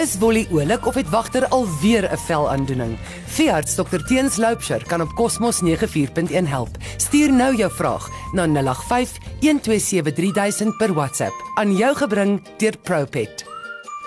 [0.00, 2.96] Is Wolly oulik of het wagter alweer 'n velaandoening?
[3.26, 6.68] Veearts Dr Teens Loupsher kan op Cosmos 94.1 help.
[6.96, 11.32] Stuur nou jou vraag na 085 127 3000 per WhatsApp.
[11.54, 13.44] Aan jou gebring deur Propet.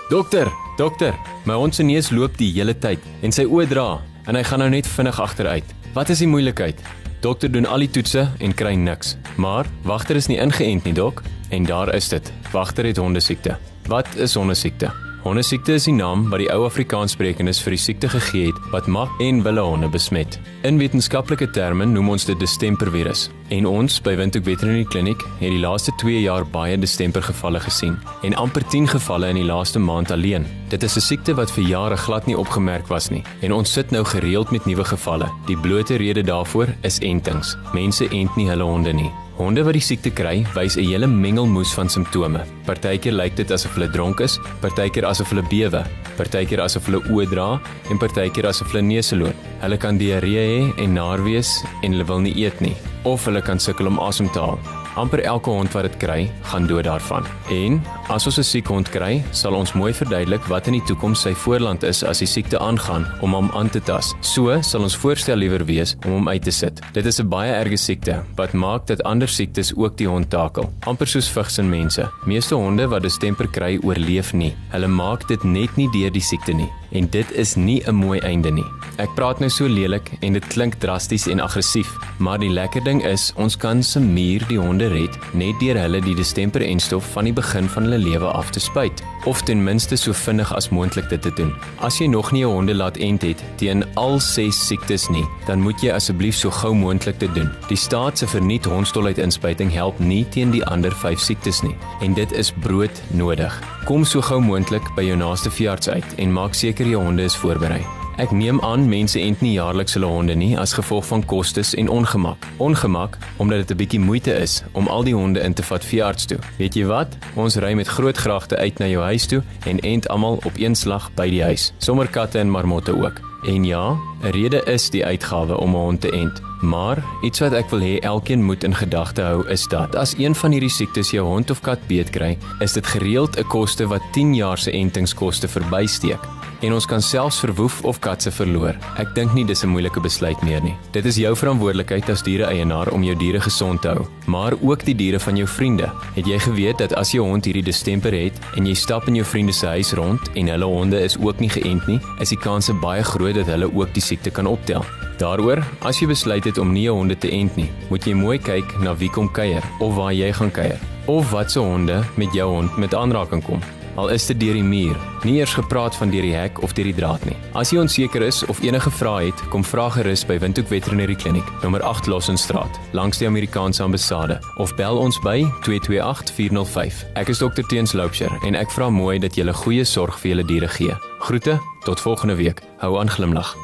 [0.08, 4.34] Dokter, dokter, my hond se neus loop die hele tyd en sy oë dra en
[4.34, 5.64] hy gaan nou net vinnig agteruit.
[5.92, 6.80] Wat is die moeilikheid?
[7.20, 9.16] Dokter doen al die toetse en kry niks.
[9.36, 12.32] Maar wagter is nie ingeënt nie, dok, en daar is dit.
[12.52, 13.58] Wagter het hondesiekte.
[13.86, 15.13] Wat is hondesiekte?
[15.24, 19.22] Hondesiekte is die naam wat die ou Afrikaanssprekendes vir die siekte gegee het wat mak
[19.24, 20.36] en wille honde besmet.
[20.68, 23.30] In wetenskaplike terme noem ons dit distempervirus.
[23.56, 28.36] En ons by Windhoek Veterinary Clinic het die laaste 2 jaar baie distempergevalle gesien en
[28.36, 30.44] amper 10 gevalle in die laaste maand alleen.
[30.68, 33.90] Dit is 'n siekte wat vir jare glad nie opgemerk was nie en ons sit
[33.90, 35.32] nou gereeld met nuwe gevalle.
[35.46, 37.56] Die blote rede daarvoor is entings.
[37.72, 39.23] Mense ent nie hulle honde nie.
[39.34, 42.44] Honde wat die siekte kry, wys 'n hele mengelmoes van simptome.
[42.66, 45.82] Partykeer lyk dit asof hulle dronk is, partykeer asof hulle bewe,
[46.16, 47.60] partykeer asof hulle oë dra
[47.90, 49.34] en partykeer asof hulle neuse loop.
[49.60, 53.42] Hulle kan diarree hê en naar wees en hulle wil nie eet nie, of hulle
[53.42, 54.83] kan sukkel om asem te haal.
[54.96, 57.26] Amper elke hond wat dit kry, gaan dood daarvan.
[57.50, 61.20] En as ons 'n siek hond kry, sal ons mooi verduidelik wat in die toekoms
[61.20, 64.14] sy voorland is as die siekte aangaan om hom aan te tas.
[64.20, 66.80] So sal ons voorstel liewer wees om hom uit te sit.
[66.92, 70.72] Dit is 'n baie erge siekte wat maak dat ander siektes ook die hond takel.
[70.86, 72.10] amper soos vigs in mense.
[72.26, 74.54] Meeste honde wat distemper kry, oorleef nie.
[74.70, 78.18] Hulle maak dit net nie deur die siekte nie en dit is nie 'n mooi
[78.20, 78.66] einde nie.
[78.96, 83.02] Ek praat nou so lelik en dit klink drasties en aggressief, maar die lekker ding
[83.04, 87.04] is ons kan se muur die honde red net deur hulle die distemper en stof
[87.12, 90.68] van die begin van hulle lewe af te spuit of ten minste so vinnig as
[90.68, 91.52] moontlik dit te doen.
[91.80, 95.60] As jy nog nie 'n honde laat ent het teen al 6 siektes nie, dan
[95.60, 97.50] moet jy asseblief so gou moontlik dit doen.
[97.68, 102.14] Die staat se verniet hondstolheid inspuiting help nie teen die ander 5 siektes nie en
[102.14, 103.60] dit is brood nodig.
[103.84, 107.36] Kom so gou moontlik by jou naaste veearts uit en maak seker jou honde is
[107.36, 107.82] voorberei.
[108.14, 111.88] Ek neem aan mense ent nie jaarliks hulle honde nie as gevolg van kostes en
[111.90, 112.46] ongemak.
[112.62, 116.24] Ongemak omdat dit 'n bietjie moeite is om al die honde in te vat veearts
[116.24, 116.38] toe.
[116.58, 117.16] Weet jy wat?
[117.34, 120.74] Ons ry met groot gragte uit na jou huis toe en ent almal op een
[120.74, 121.72] slag by die huis.
[121.78, 123.20] Sommer katte en marmotte ook.
[123.46, 126.40] En ja, 'n rede is die uitgawe om 'n hond te ent.
[126.60, 130.34] Maar iets wat ek wil hê elkeen moet in gedagte hou is dat as een
[130.34, 134.02] van hierdie siektes jou hond of kat beet kry, is dit gereeld 'n koste wat
[134.12, 136.20] 10 jaar se entingskoste verbysteek
[136.64, 138.76] en ons kan selfs verwoef of katse verloor.
[139.00, 140.74] Ek dink nie dis 'n moeilike besluit meer nie.
[140.92, 144.94] Dit is jou verantwoordelikheid as diere-eienaar om jou diere gesond te hou, maar ook die
[144.94, 145.90] diere van jou vriende.
[146.14, 149.26] Het jy geweet dat as jou hond hierdie distemper het en jy stap in jou
[149.26, 152.70] vriende se huis rond en hulle honde is ook nie geënt nie, is die kans
[152.80, 154.84] baie groot dat hulle ook die siekte kan optel.
[155.18, 158.38] Daaroor, as jy besluit het om nie jou honde te ent nie, moet jy mooi
[158.38, 162.50] kyk na wie kom kuier of waar jy gaan kuier of watse honde met jou
[162.50, 163.60] hond met aanraking kom
[163.96, 164.96] al is dit deur die muur.
[165.24, 167.36] Nie eers gepraat van deur die hek of deur die draad nie.
[167.54, 171.46] As jy onseker is of enige vrae het, kom vra gerus by Windhoek Veterinary Clinic,
[171.62, 177.04] nommer 8 Lossenstraat, langs die Amerikaanse ambassade of bel ons by 228405.
[177.14, 180.30] Ek is Dr Teens Loupsher en ek vra mooi dat jy 'n goeie sorg vir
[180.30, 180.94] julle diere gee.
[181.20, 182.60] Groete, tot volgende week.
[182.78, 183.56] Hou aan glimlag.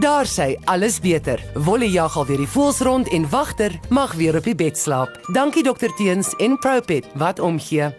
[0.00, 1.40] Daar sê alles beter.
[1.54, 5.20] Wolle jag al weer die voels rond en wagter mag weer op die bed slaap.
[5.32, 7.94] Dankie dokter Teens en Propet wat omgee.